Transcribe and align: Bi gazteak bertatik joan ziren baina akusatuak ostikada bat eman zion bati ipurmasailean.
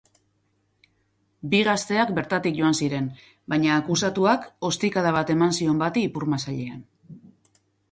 Bi 1.51 1.59
gazteak 1.67 2.13
bertatik 2.19 2.57
joan 2.61 2.79
ziren 2.85 3.11
baina 3.55 3.77
akusatuak 3.83 4.49
ostikada 4.73 5.15
bat 5.19 5.33
eman 5.37 5.57
zion 5.61 5.85
bati 5.87 6.09
ipurmasailean. 6.11 6.85